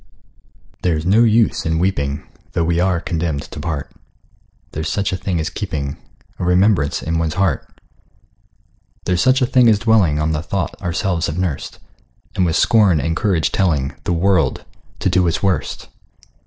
There's 0.81 1.05
no 1.05 1.23
use 1.23 1.63
in 1.63 1.77
weeping, 1.77 2.27
Though 2.53 2.63
we 2.63 2.79
are 2.79 2.99
condemned 2.99 3.43
to 3.43 3.59
part: 3.59 3.91
There's 4.71 4.91
such 4.91 5.13
a 5.13 5.15
thing 5.15 5.39
as 5.39 5.51
keeping 5.51 5.95
A 6.39 6.43
remembrance 6.43 7.03
in 7.03 7.19
one's 7.19 7.35
heart: 7.35 7.71
There's 9.05 9.21
such 9.21 9.43
a 9.43 9.45
thing 9.45 9.69
as 9.69 9.77
dwelling 9.77 10.17
On 10.17 10.31
the 10.31 10.41
thought 10.41 10.73
ourselves 10.81 11.27
have 11.27 11.37
nursed, 11.37 11.77
And 12.35 12.47
with 12.47 12.55
scorn 12.55 12.99
and 12.99 13.15
courage 13.15 13.51
telling 13.51 13.93
The 14.05 14.13
world 14.13 14.65
to 15.01 15.09
do 15.11 15.27
its 15.27 15.43
worst. 15.43 15.87